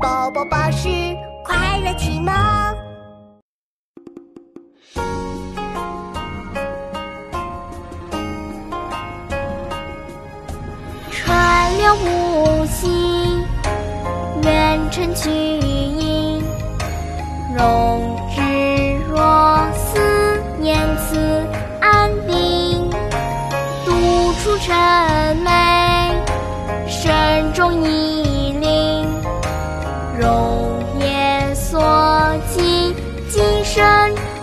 [0.00, 0.88] 宝宝宝是
[1.44, 2.32] 快乐启蒙，
[11.10, 12.88] 川流不息，
[14.44, 16.44] 远程巨音，
[17.56, 18.40] 容之
[19.08, 19.98] 若思
[20.60, 21.16] 念此
[21.80, 22.88] 安定，
[23.84, 25.50] 独处沉美，
[26.86, 28.27] 声中影。
[30.18, 31.80] 容颜所
[32.52, 32.94] 尽，
[33.30, 34.37] 今生。